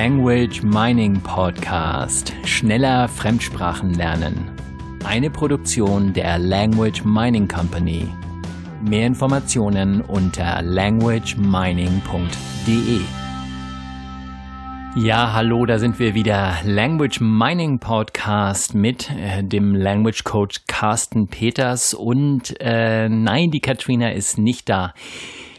[0.00, 2.32] Language Mining Podcast.
[2.44, 4.48] Schneller Fremdsprachen lernen.
[5.04, 8.06] Eine Produktion der Language Mining Company.
[8.80, 13.00] Mehr Informationen unter languagemining.de.
[14.94, 16.54] Ja, hallo, da sind wir wieder.
[16.64, 24.12] Language Mining Podcast mit äh, dem Language Coach Carsten Peters und äh, nein, die Katrina
[24.12, 24.94] ist nicht da.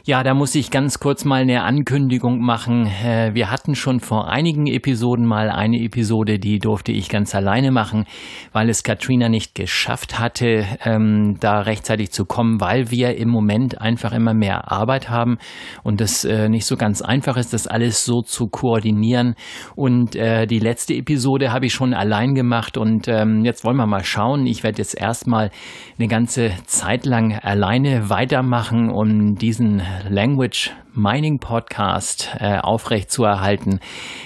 [0.06, 2.88] Ja, da muss ich ganz kurz mal eine Ankündigung machen.
[2.88, 7.72] Äh, wir hatten schon vor einigen Episoden mal eine Episode, die durfte ich ganz alleine
[7.72, 8.06] machen,
[8.54, 13.82] weil es Katrina nicht geschafft hatte, ähm, da rechtzeitig zu kommen, weil wir im Moment
[13.82, 15.38] einfach immer mehr Arbeit haben
[15.84, 19.36] und es äh, nicht so ganz einfach ist, das alles so zu koordinieren.
[19.76, 23.86] Und äh, die letzte Episode habe ich schon allein gemacht und ähm, jetzt wollen wir
[23.86, 24.48] mal schauen.
[24.48, 25.52] Ich werde jetzt erstmal
[25.98, 33.80] eine ganze Zeit lang alleine weitermachen, um diesen Language Mining Podcast äh, aufrechtzuerhalten.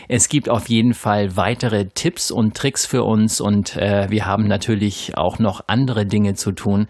[0.07, 4.47] Es gibt auf jeden Fall weitere Tipps und Tricks für uns und äh, wir haben
[4.47, 6.87] natürlich auch noch andere Dinge zu tun.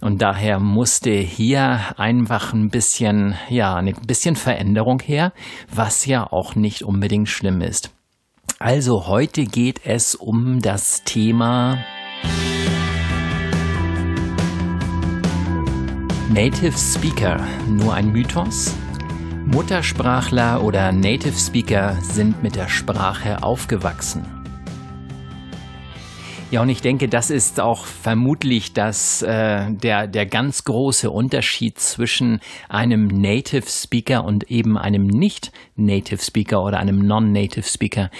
[0.00, 5.32] Und daher musste hier einfach ein bisschen, ja, ein bisschen Veränderung her,
[5.72, 7.90] was ja auch nicht unbedingt schlimm ist.
[8.58, 11.78] Also heute geht es um das Thema
[16.36, 18.76] Native Speaker nur ein Mythos?
[19.46, 24.22] Muttersprachler oder Native Speaker sind mit der Sprache aufgewachsen.
[26.50, 31.78] Ja, und ich denke, das ist auch vermutlich das, äh, der, der ganz große Unterschied
[31.78, 38.10] zwischen einem Native Speaker und eben einem Nicht-Native Speaker oder einem Non-Native Speaker.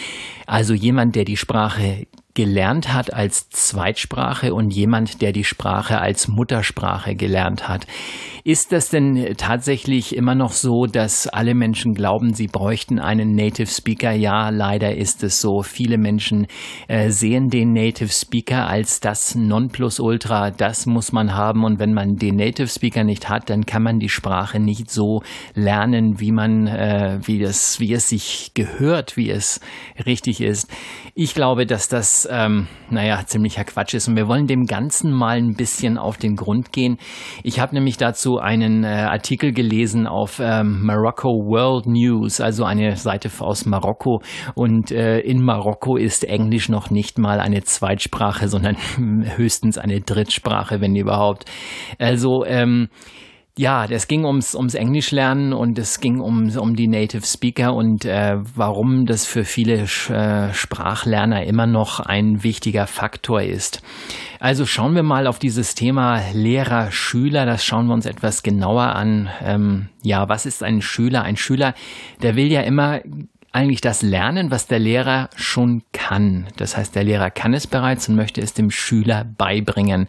[0.46, 2.06] Also jemand, der die Sprache
[2.36, 7.86] gelernt hat als Zweitsprache und jemand, der die Sprache als Muttersprache gelernt hat.
[8.46, 13.66] Ist das denn tatsächlich immer noch so, dass alle Menschen glauben, sie bräuchten einen Native
[13.66, 14.12] Speaker?
[14.12, 15.62] Ja, leider ist es so.
[15.62, 16.46] Viele Menschen
[16.86, 20.52] äh, sehen den Native Speaker als das Nonplusultra.
[20.52, 21.64] Das muss man haben.
[21.64, 25.24] Und wenn man den Native Speaker nicht hat, dann kann man die Sprache nicht so
[25.54, 29.58] lernen, wie man, äh, wie es, wie es sich gehört, wie es
[30.04, 30.70] richtig ist.
[31.16, 34.08] Ich glaube, dass das, ähm, naja, ziemlicher Quatsch ist.
[34.08, 36.98] Und wir wollen dem Ganzen mal ein bisschen auf den Grund gehen.
[37.42, 42.96] Ich habe nämlich dazu einen äh, Artikel gelesen auf ähm, Morocco World News, also eine
[42.96, 44.20] Seite aus Marokko.
[44.54, 48.76] Und äh, in Marokko ist Englisch noch nicht mal eine Zweitsprache, sondern
[49.36, 51.44] höchstens eine Drittsprache, wenn überhaupt.
[51.98, 52.88] Also ähm,
[53.58, 58.04] ja, es ging ums, ums Englischlernen und es ging um, um die Native Speaker und
[58.04, 63.80] äh, warum das für viele äh, Sprachlerner immer noch ein wichtiger Faktor ist.
[64.40, 67.46] Also schauen wir mal auf dieses Thema Lehrer, Schüler.
[67.46, 69.30] Das schauen wir uns etwas genauer an.
[69.42, 71.22] Ähm, ja, was ist ein Schüler?
[71.22, 71.72] Ein Schüler,
[72.20, 73.00] der will ja immer
[73.56, 76.46] eigentlich das lernen, was der Lehrer schon kann.
[76.58, 80.08] Das heißt, der Lehrer kann es bereits und möchte es dem Schüler beibringen.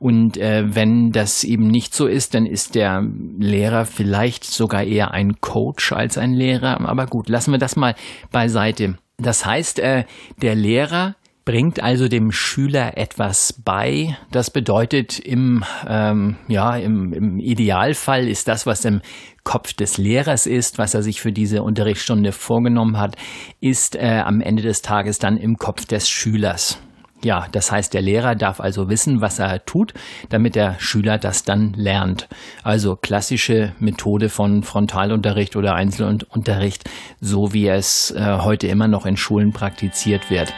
[0.00, 3.06] Und äh, wenn das eben nicht so ist, dann ist der
[3.38, 6.80] Lehrer vielleicht sogar eher ein Coach als ein Lehrer.
[6.86, 7.94] Aber gut, lassen wir das mal
[8.32, 8.98] beiseite.
[9.16, 10.04] Das heißt, äh,
[10.42, 11.14] der Lehrer
[11.48, 14.18] bringt also dem Schüler etwas bei.
[14.30, 19.00] Das bedeutet, im, ähm, ja, im, im Idealfall ist das, was im
[19.44, 23.16] Kopf des Lehrers ist, was er sich für diese Unterrichtsstunde vorgenommen hat,
[23.60, 26.82] ist äh, am Ende des Tages dann im Kopf des Schülers.
[27.24, 29.94] Ja, das heißt, der Lehrer darf also wissen, was er tut,
[30.28, 32.28] damit der Schüler das dann lernt.
[32.62, 36.84] Also klassische Methode von Frontalunterricht oder Einzelunterricht,
[37.22, 40.52] so wie es äh, heute immer noch in Schulen praktiziert wird.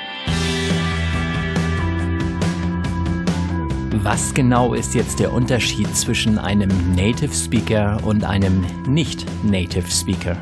[3.93, 10.37] Was genau ist jetzt der Unterschied zwischen einem Native Speaker und einem Nicht-Native Speaker?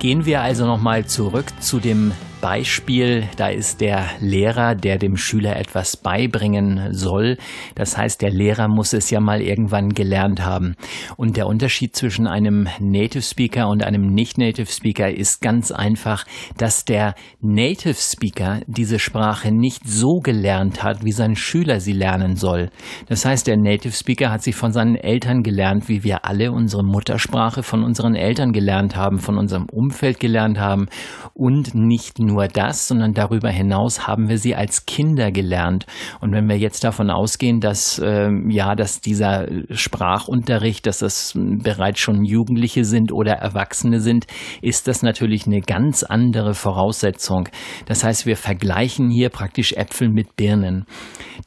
[0.00, 2.10] Gehen wir also nochmal zurück zu dem
[2.40, 7.36] Beispiel, da ist der Lehrer, der dem Schüler etwas beibringen soll.
[7.74, 10.74] Das heißt, der Lehrer muss es ja mal irgendwann gelernt haben.
[11.16, 16.24] Und der Unterschied zwischen einem Native Speaker und einem Nicht-Native Speaker ist ganz einfach,
[16.56, 22.36] dass der Native Speaker diese Sprache nicht so gelernt hat, wie sein Schüler sie lernen
[22.36, 22.70] soll.
[23.06, 26.84] Das heißt, der Native Speaker hat sie von seinen Eltern gelernt, wie wir alle unsere
[26.84, 30.88] Muttersprache von unseren Eltern gelernt haben, von unserem Umfeld gelernt haben
[31.34, 35.86] und nicht nur das, sondern darüber hinaus haben wir sie als Kinder gelernt.
[36.20, 42.00] Und wenn wir jetzt davon ausgehen, dass äh, ja, dass dieser Sprachunterricht, dass das bereits
[42.00, 44.26] schon Jugendliche sind oder Erwachsene sind,
[44.62, 47.48] ist das natürlich eine ganz andere Voraussetzung.
[47.86, 50.84] Das heißt, wir vergleichen hier praktisch Äpfel mit Birnen.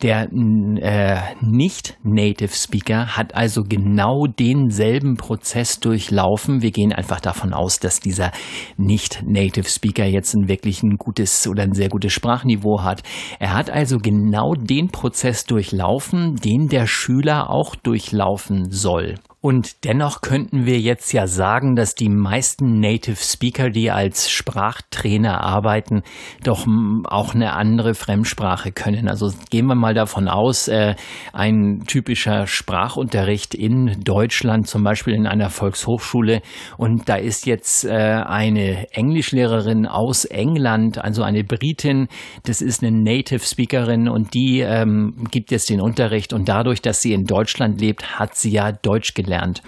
[0.02, 6.62] Der äh, nicht-Native Speaker hat also genau denselben Prozess durchlaufen.
[6.62, 8.32] Wir gehen einfach davon aus, dass dieser
[8.78, 13.04] nicht-Native Speaker jetzt ein wirklich ein gutes oder ein sehr gutes Sprachniveau hat.
[13.40, 19.16] Er hat also genau den Prozess durchlaufen, den der Schüler auch durchlaufen soll.
[19.46, 25.42] Und dennoch könnten wir jetzt ja sagen, dass die meisten Native Speaker, die als Sprachtrainer
[25.42, 26.04] arbeiten,
[26.46, 26.66] doch
[27.04, 29.10] auch eine andere Fremdsprache können.
[29.10, 30.96] Also gehen wir mal davon aus, äh,
[31.34, 36.42] ein typischer Sprachunterricht in Deutschland, zum Beispiel in einer Volkshochschule,
[36.78, 42.08] und da ist jetzt äh, eine Englischlehrerin aus England, also eine Britin,
[42.44, 46.32] das ist eine Native Speakerin und die ähm, gibt jetzt den Unterricht.
[46.32, 49.62] Und dadurch, dass sie in Deutschland lebt, hat sie ja Deutsch gelernt gelernt.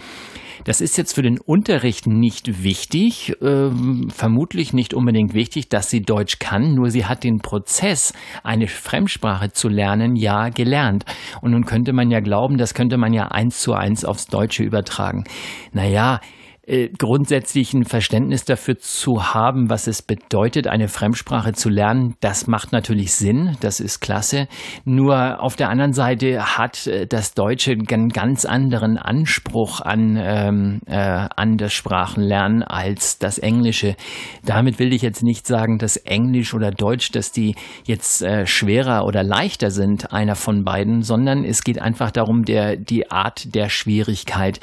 [0.64, 3.70] Das ist jetzt für den Unterricht nicht wichtig, äh,
[4.10, 8.14] vermutlich nicht unbedingt wichtig, dass sie Deutsch kann, nur sie hat den Prozess,
[8.44, 11.06] eine Fremdsprache zu lernen, ja gelernt.
[11.42, 14.64] Und nun könnte man ja glauben, das könnte man ja eins zu eins aufs Deutsche
[14.64, 15.26] übertragen.
[15.72, 16.20] Naja,
[16.68, 22.48] äh, grundsätzlich ein Verständnis dafür zu haben, was es bedeutet, eine Fremdsprache zu lernen, das
[22.48, 24.48] macht natürlich Sinn, das ist klasse.
[24.84, 30.82] Nur auf der anderen Seite hat äh, das Deutsche einen ganz anderen Anspruch an, ähm,
[30.88, 33.96] äh, an das Sprachenlernen als das Englische.
[34.44, 39.06] Damit will ich jetzt nicht sagen, dass Englisch oder Deutsch, dass die jetzt äh, schwerer
[39.06, 43.70] oder leichter sind, einer von beiden, sondern es geht einfach darum, der, die Art der
[43.70, 44.60] Schwierigkeit.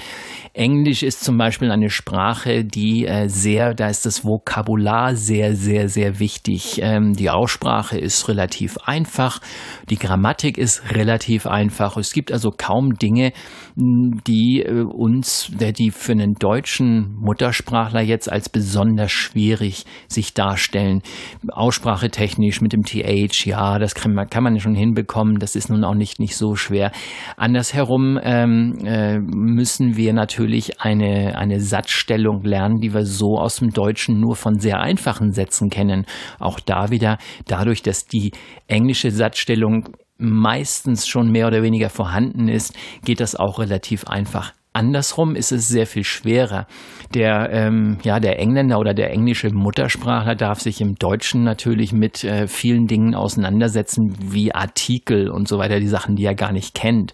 [0.53, 5.89] Englisch ist zum Beispiel eine Sprache, die äh, sehr, da ist das Vokabular sehr, sehr,
[5.89, 6.81] sehr wichtig.
[6.83, 9.41] Ähm, die Aussprache ist relativ einfach,
[9.89, 11.97] die Grammatik ist relativ einfach.
[11.97, 13.33] Es gibt also kaum Dinge,
[13.77, 21.03] die äh, uns, die für einen deutschen Muttersprachler jetzt als besonders schwierig sich darstellen.
[21.49, 25.39] Aussprachetechnisch mit dem TH, ja, das kann man, kann man schon hinbekommen.
[25.39, 26.93] Das ist nun auch nicht, nicht so schwer.
[27.37, 33.71] Andersherum ähm, äh, müssen wir natürlich eine, eine Satzstellung lernen, die wir so aus dem
[33.71, 36.07] Deutschen nur von sehr einfachen Sätzen kennen.
[36.39, 38.33] Auch da wieder dadurch, dass die
[38.69, 44.53] englische Satzstellung meistens schon mehr oder weniger vorhanden ist, geht das auch relativ einfach.
[44.73, 46.67] Andersrum ist es sehr viel schwerer.
[47.15, 52.25] Der, ähm, ja, der Engländer oder der englische Muttersprachler darf sich im Deutschen natürlich mit
[52.25, 56.75] äh, vielen Dingen auseinandersetzen, wie Artikel und so weiter, die Sachen, die er gar nicht
[56.75, 57.13] kennt.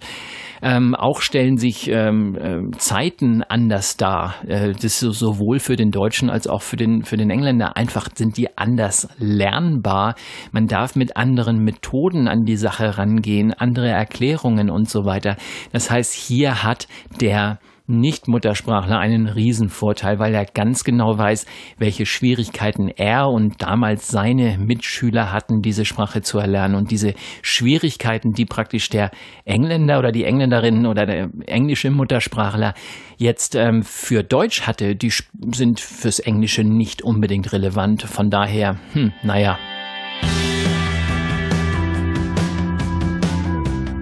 [0.61, 4.35] Ähm, auch stellen sich ähm, äh, Zeiten anders dar.
[4.47, 7.77] Äh, das ist sowohl für den Deutschen als auch für den, für den Engländer.
[7.77, 10.15] Einfach sind die anders lernbar.
[10.53, 15.37] Man darf mit anderen Methoden an die Sache rangehen, andere Erklärungen und so weiter.
[15.73, 16.89] Das heißt, hier hat
[17.21, 17.48] der
[17.89, 21.47] nicht-Muttersprachler einen Riesenvorteil, weil er ganz genau weiß,
[21.79, 26.75] welche Schwierigkeiten er und damals seine Mitschüler hatten, diese Sprache zu erlernen.
[26.75, 29.11] Und diese Schwierigkeiten, die praktisch der
[29.45, 32.75] Engländer oder die Engländerin oder der englische Muttersprachler
[33.17, 35.13] jetzt ähm, für Deutsch hatte, die
[35.53, 38.03] sind fürs Englische nicht unbedingt relevant.
[38.03, 39.59] Von daher, hm, naja.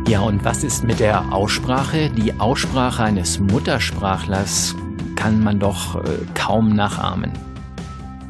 [0.09, 2.11] Ja, und was ist mit der Aussprache?
[2.11, 4.77] Die Aussprache eines Muttersprachlers
[5.17, 7.33] kann man doch äh, kaum nachahmen.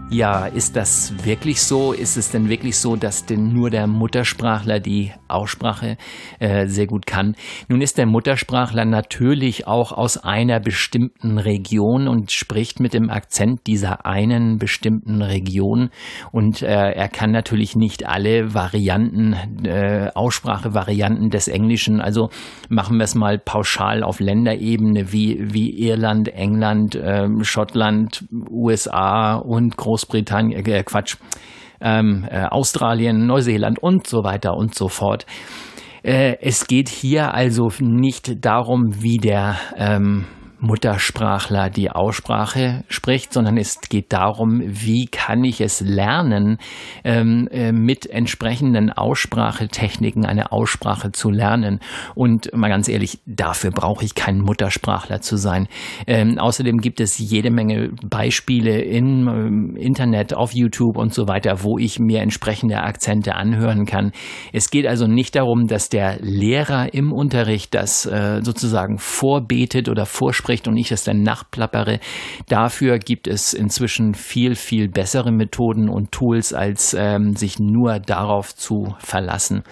[0.09, 1.93] Ja, ist das wirklich so?
[1.93, 5.97] Ist es denn wirklich so, dass denn nur der Muttersprachler die Aussprache
[6.39, 7.35] äh, sehr gut kann?
[7.69, 13.67] Nun ist der Muttersprachler natürlich auch aus einer bestimmten Region und spricht mit dem Akzent
[13.67, 15.91] dieser einen bestimmten Region
[16.31, 19.33] und äh, er kann natürlich nicht alle Varianten,
[19.65, 22.01] äh, Aussprachevarianten des Englischen.
[22.01, 22.31] Also
[22.69, 29.77] machen wir es mal pauschal auf Länderebene wie wie Irland, England, äh, Schottland, USA und
[29.77, 31.17] Großbritannien Großbritannien, äh, Quatsch,
[31.81, 35.25] ähm, äh, Australien, Neuseeland und so weiter und so fort.
[36.03, 40.27] Äh, es geht hier also nicht darum, wie der ähm,
[40.59, 46.59] Muttersprachler die Aussprache spricht, sondern es geht darum, wie kann ich es lernen,
[47.05, 51.81] ähm, äh, mit entsprechenden Aussprachetechniken eine Aussprache zu lernen.
[52.15, 55.69] Und mal ganz ehrlich, dafür brauche ich kein Muttersprachler zu sein.
[56.07, 61.63] Ähm, außerdem gibt es jede Menge Beispiele im ähm, Internet, auf YouTube und so weiter,
[61.63, 64.13] wo ich mir entsprechende Akzente anhören kann.
[64.53, 70.07] Es geht also nicht darum, dass der Lehrer im Unterricht das äh, sozusagen vorbetet oder
[70.07, 71.99] vorspricht, spricht und ich es dann nachplappere.
[72.49, 78.55] Dafür gibt es inzwischen viel, viel bessere Methoden und Tools, als ähm, sich nur darauf
[78.55, 79.65] zu verlassen.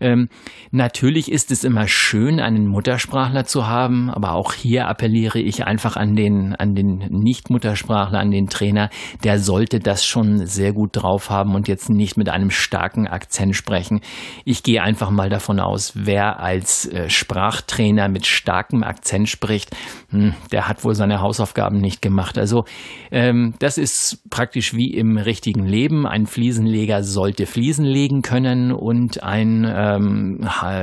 [0.00, 0.28] Ähm,
[0.72, 5.96] natürlich ist es immer schön, einen Muttersprachler zu haben, aber auch hier appelliere ich einfach
[5.96, 8.90] an den, an den Nicht-Muttersprachler, an den Trainer,
[9.22, 13.54] der sollte das schon sehr gut drauf haben und jetzt nicht mit einem starken Akzent
[13.54, 14.00] sprechen.
[14.44, 19.70] Ich gehe einfach mal davon aus, wer als äh, Sprachtrainer mit starkem Akzent spricht,
[20.16, 22.38] hm, der hat wohl seine Hausaufgaben nicht gemacht.
[22.38, 22.64] Also
[23.10, 26.06] ähm, das ist praktisch wie im richtigen Leben.
[26.06, 30.40] Ein Fliesenleger sollte Fliesen legen können und ein äh, ähm,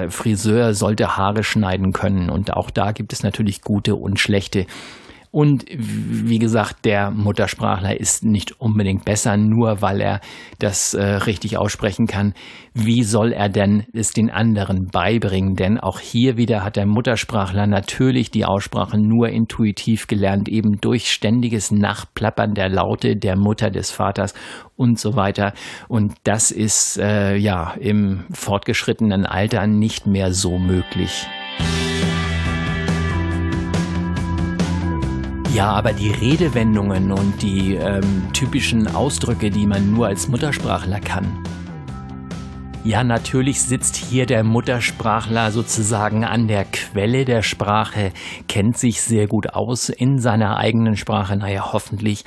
[0.10, 2.30] Friseur sollte Haare schneiden können.
[2.30, 4.66] Und auch da gibt es natürlich gute und schlechte.
[5.34, 10.22] Und wie gesagt, der Muttersprachler ist nicht unbedingt besser, nur weil er
[10.60, 12.36] das äh, richtig aussprechen kann.
[12.76, 15.56] Wie soll er denn es den anderen beibringen?
[15.56, 21.12] Denn auch hier wieder hat der Muttersprachler natürlich die Aussprache nur intuitiv gelernt, eben durch
[21.12, 24.36] ständiges Nachplappern der Laute der Mutter des Vaters
[24.76, 25.54] und so weiter.
[25.88, 31.26] Und das ist äh, ja im fortgeschrittenen Alter nicht mehr so möglich.
[35.54, 41.28] Ja, aber die Redewendungen und die ähm, typischen Ausdrücke, die man nur als Muttersprachler kann.
[42.84, 48.12] Ja, natürlich sitzt hier der Muttersprachler sozusagen an der Quelle der Sprache,
[48.50, 52.26] kennt sich sehr gut aus in seiner eigenen Sprache, naja, hoffentlich,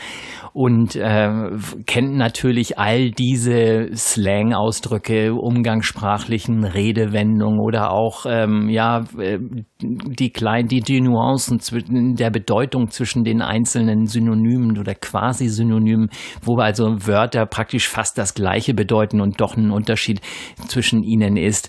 [0.56, 1.50] und äh,
[1.84, 9.38] kennt natürlich all diese Slang-Ausdrücke, umgangssprachlichen Redewendungen oder auch ähm, ja äh,
[9.82, 16.08] die kleinen die, die Nuancen zwischen der Bedeutung zwischen den einzelnen Synonymen oder quasi Synonymen,
[16.40, 20.22] wo also Wörter praktisch fast das gleiche bedeuten und doch ein Unterschied
[20.68, 21.68] zwischen ihnen ist.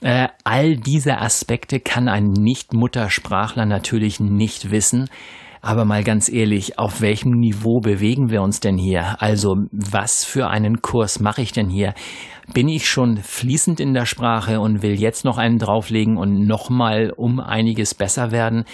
[0.00, 5.08] Äh, all diese Aspekte kann ein Nicht-Muttersprachler natürlich nicht wissen.
[5.64, 9.16] Aber mal ganz ehrlich, auf welchem Niveau bewegen wir uns denn hier?
[9.22, 11.94] Also was für einen Kurs mache ich denn hier?
[12.52, 17.14] Bin ich schon fließend in der Sprache und will jetzt noch einen drauflegen und nochmal
[17.16, 18.64] um einiges besser werden?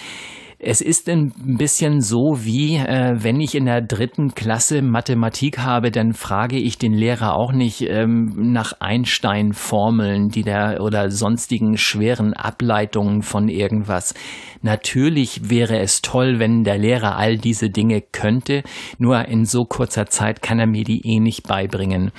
[0.63, 5.89] Es ist ein bisschen so wie, äh, wenn ich in der dritten Klasse Mathematik habe,
[5.89, 12.35] dann frage ich den Lehrer auch nicht ähm, nach Einstein-Formeln, die der oder sonstigen schweren
[12.35, 14.13] Ableitungen von irgendwas.
[14.61, 18.61] Natürlich wäre es toll, wenn der Lehrer all diese Dinge könnte,
[18.99, 22.11] nur in so kurzer Zeit kann er mir die eh nicht beibringen.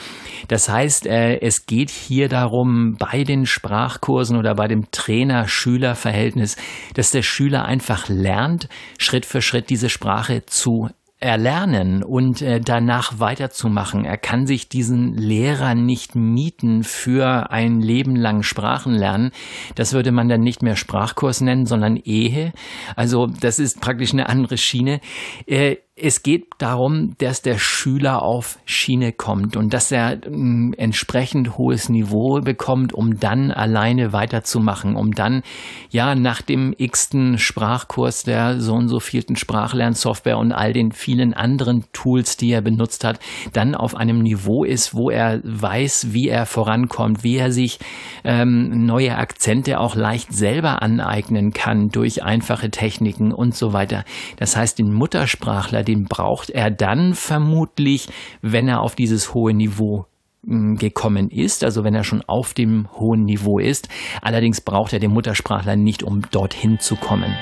[0.48, 6.56] Das heißt, äh, es geht hier darum, bei den Sprachkursen oder bei dem Trainer-Schüler-Verhältnis,
[6.94, 10.88] dass der Schüler einfach lernt, lernt, Schritt für Schritt diese Sprache zu
[11.22, 14.04] erlernen und äh, danach weiterzumachen.
[14.04, 19.30] Er kann sich diesen Lehrer nicht mieten für ein Leben lang Sprachen lernen.
[19.76, 22.52] Das würde man dann nicht mehr Sprachkurs nennen, sondern Ehe.
[22.96, 25.00] Also das ist praktisch eine andere Schiene.
[25.46, 31.58] Äh, es geht darum, dass der Schüler auf Schiene kommt und dass er ein entsprechend
[31.58, 35.42] hohes Niveau bekommt, um dann alleine weiterzumachen, um dann
[35.90, 41.34] ja nach dem x-ten Sprachkurs der so und so vielten Sprachlernsoftware und all den vielen
[41.34, 43.20] anderen Tools, die er benutzt hat,
[43.52, 47.78] dann auf einem Niveau ist, wo er weiß, wie er vorankommt, wie er sich
[48.24, 54.04] ähm, neue Akzente auch leicht selber aneignen kann durch einfache Techniken und so weiter.
[54.38, 58.08] Das heißt, den Muttersprachler den braucht er dann vermutlich,
[58.40, 60.06] wenn er auf dieses hohe Niveau
[60.46, 63.88] hm, gekommen ist, also wenn er schon auf dem hohen Niveau ist.
[64.20, 67.34] Allerdings braucht er den Muttersprachler nicht, um dorthin zu kommen.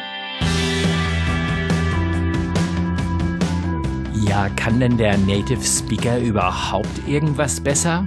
[4.29, 8.07] Ja, kann denn der Native Speaker überhaupt irgendwas besser?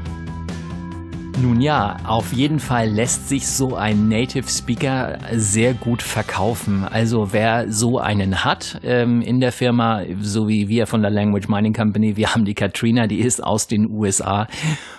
[1.42, 6.84] Nun ja, auf jeden Fall lässt sich so ein Native Speaker sehr gut verkaufen.
[6.84, 11.48] Also wer so einen hat ähm, in der Firma, so wie wir von der Language
[11.50, 14.48] Mining Company, wir haben die Katrina, die ist aus den USA.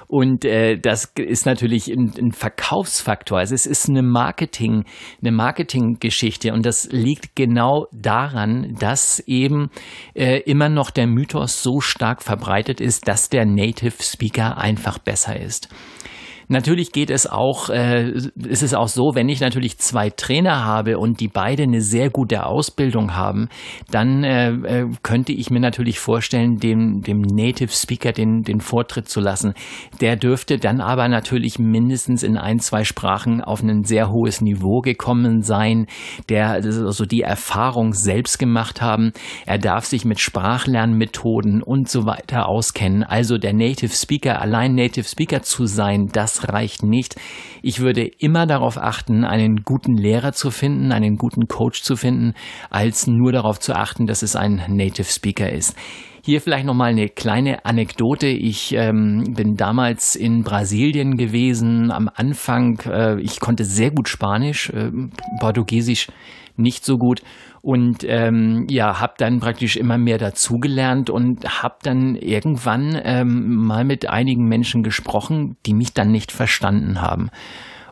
[0.08, 3.38] Und äh, das ist natürlich ein, ein Verkaufsfaktor.
[3.38, 4.84] Also es ist eine Marketing,
[5.22, 6.52] eine Marketinggeschichte.
[6.52, 9.70] Und das liegt genau daran, dass eben
[10.14, 15.40] äh, immer noch der Mythos so stark verbreitet ist, dass der Native Speaker einfach besser
[15.40, 15.68] ist.
[16.48, 20.98] Natürlich geht es auch, äh, ist es auch so, wenn ich natürlich zwei Trainer habe
[20.98, 23.48] und die beide eine sehr gute Ausbildung haben,
[23.90, 29.08] dann äh, äh, könnte ich mir natürlich vorstellen, dem, dem Native Speaker den, den Vortritt
[29.08, 29.54] zu lassen.
[30.00, 34.80] Der dürfte dann aber natürlich mindestens in ein, zwei Sprachen auf ein sehr hohes Niveau
[34.80, 35.86] gekommen sein,
[36.28, 39.12] der also die Erfahrung selbst gemacht haben.
[39.46, 43.02] Er darf sich mit Sprachlernmethoden und so weiter auskennen.
[43.02, 47.16] Also der Native Speaker, allein Native Speaker zu sein, das das reicht nicht.
[47.62, 52.34] Ich würde immer darauf achten, einen guten Lehrer zu finden, einen guten Coach zu finden,
[52.70, 55.76] als nur darauf zu achten, dass es ein Native Speaker ist.
[56.24, 58.28] Hier vielleicht noch mal eine kleine Anekdote.
[58.28, 61.90] Ich ähm, bin damals in Brasilien gewesen.
[61.90, 64.90] Am Anfang, äh, ich konnte sehr gut Spanisch, äh,
[65.40, 66.08] Portugiesisch
[66.56, 67.20] nicht so gut
[67.64, 73.86] und ähm, ja, habe dann praktisch immer mehr dazugelernt und habe dann irgendwann ähm, mal
[73.86, 77.30] mit einigen Menschen gesprochen, die mich dann nicht verstanden haben.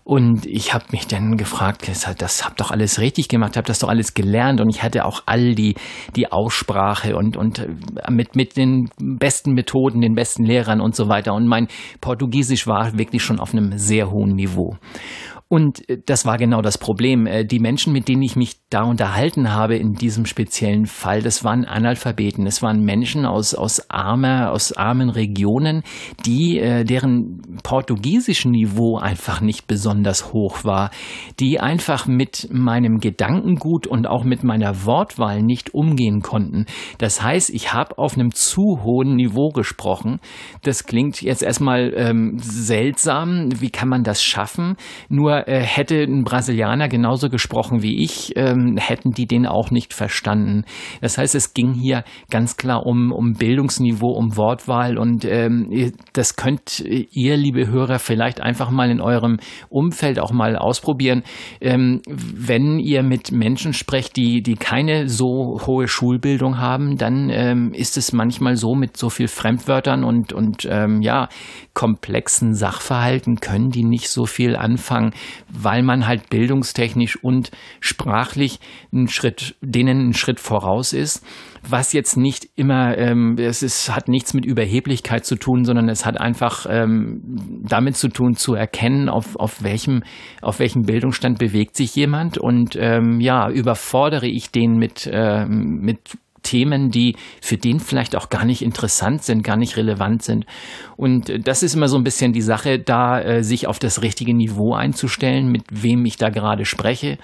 [0.04, 1.88] Und ich habe mich dann gefragt,
[2.18, 5.22] das hab doch alles richtig gemacht, habe das doch alles gelernt und ich hatte auch
[5.26, 5.76] all die,
[6.16, 7.68] die Aussprache und, und äh,
[8.10, 11.32] mit, mit den besten Methoden, den besten Lehrern und so weiter.
[11.32, 11.68] Und mein
[12.02, 14.76] Portugiesisch war wirklich schon auf einem sehr hohen Niveau.
[15.52, 17.26] Und äh, das war genau das Problem.
[17.26, 21.44] Äh, die Menschen, mit denen ich mich da unterhalten habe in diesem speziellen Fall, das
[21.44, 22.46] waren Analphabeten.
[22.46, 25.82] Es waren Menschen aus, aus, armer, aus armen Regionen,
[26.24, 30.90] die, äh, deren portugiesischen Niveau einfach nicht besonders hoch war,
[31.38, 36.64] die einfach mit meinem Gedankengut und auch mit meiner Wortwahl nicht umgehen konnten.
[36.96, 40.18] Das heißt, ich habe auf einem zu hohen Niveau gesprochen.
[40.62, 43.50] Das klingt jetzt erstmal ähm, seltsam.
[43.60, 44.76] Wie kann man das schaffen?
[45.10, 49.94] Nur äh, hätte ein Brasilianer genauso gesprochen wie ich, ähm, hätten die den auch nicht
[49.94, 50.64] verstanden.
[51.00, 56.36] Das heißt, es ging hier ganz klar um, um Bildungsniveau, um Wortwahl und ähm, das
[56.36, 61.22] könnt ihr, liebe Hörer, vielleicht einfach mal in eurem Umfeld auch mal ausprobieren.
[61.60, 67.72] Ähm, wenn ihr mit Menschen sprecht, die, die keine so hohe Schulbildung haben, dann ähm,
[67.74, 71.28] ist es manchmal so mit so viel Fremdwörtern und, und ähm, ja,
[71.74, 75.12] komplexen Sachverhalten können die nicht so viel anfangen,
[75.48, 78.60] weil man halt bildungstechnisch und sprachlich
[78.92, 81.24] einen Schritt, denen einen Schritt voraus ist.
[81.68, 86.04] Was jetzt nicht immer, ähm, es ist, hat nichts mit Überheblichkeit zu tun, sondern es
[86.04, 90.02] hat einfach ähm, damit zu tun, zu erkennen, auf, auf welchem,
[90.40, 96.18] auf welchem Bildungsstand bewegt sich jemand und ähm, ja, überfordere ich den mit, äh, mit
[96.42, 100.46] Themen, die für den vielleicht auch gar nicht interessant sind, gar nicht relevant sind.
[100.96, 104.02] Und äh, das ist immer so ein bisschen die Sache, da äh, sich auf das
[104.02, 107.18] richtige Niveau einzustellen, mit wem ich da gerade spreche.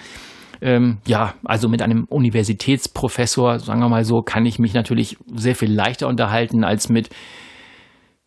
[0.60, 5.54] Ähm, ja, also mit einem Universitätsprofessor, sagen wir mal so, kann ich mich natürlich sehr
[5.54, 7.10] viel leichter unterhalten als mit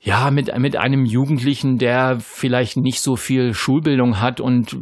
[0.04, 4.76] ja, mit, mit einem Jugendlichen, der vielleicht nicht so viel Schulbildung hat und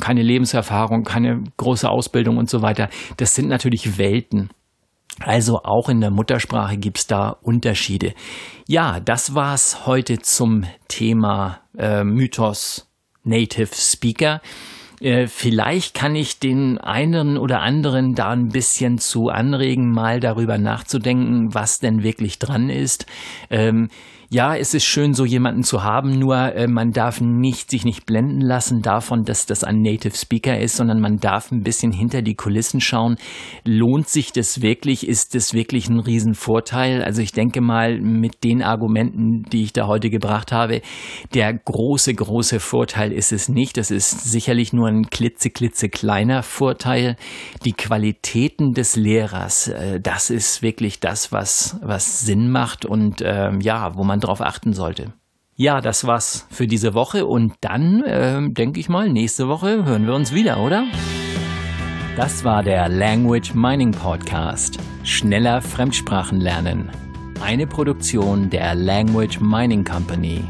[0.00, 2.90] keine Lebenserfahrung, keine große Ausbildung und so weiter.
[3.16, 4.50] Das sind natürlich Welten.
[5.20, 8.14] Also auch in der Muttersprache gibt's da Unterschiede.
[8.68, 12.90] Ja, das war's heute zum Thema äh, Mythos
[13.24, 14.40] Native Speaker.
[15.00, 20.58] Äh, vielleicht kann ich den einen oder anderen da ein bisschen zu anregen, mal darüber
[20.58, 23.06] nachzudenken, was denn wirklich dran ist.
[23.50, 23.88] Ähm,
[24.28, 28.06] ja, es ist schön, so jemanden zu haben, nur äh, man darf nicht, sich nicht
[28.06, 32.22] blenden lassen davon, dass das ein Native Speaker ist, sondern man darf ein bisschen hinter
[32.22, 33.16] die Kulissen schauen.
[33.64, 35.06] Lohnt sich das wirklich?
[35.06, 37.04] Ist das wirklich ein Riesenvorteil?
[37.04, 40.82] Also ich denke mal, mit den Argumenten, die ich da heute gebracht habe,
[41.34, 43.76] der große, große Vorteil ist es nicht.
[43.76, 47.16] Das ist sicherlich nur ein klitze, klitze kleiner Vorteil.
[47.64, 53.60] Die Qualitäten des Lehrers, äh, das ist wirklich das, was, was Sinn macht und ähm,
[53.60, 55.12] ja, wo man man darauf achten sollte.
[55.56, 60.06] Ja, das war's für diese Woche und dann, äh, denke ich mal, nächste Woche hören
[60.06, 60.84] wir uns wieder, oder?
[62.16, 64.78] Das war der Language Mining Podcast.
[65.02, 66.90] Schneller Fremdsprachen lernen.
[67.42, 70.42] Eine Produktion der Language Mining Company.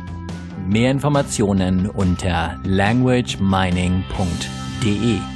[0.68, 5.36] Mehr Informationen unter languagemining.de.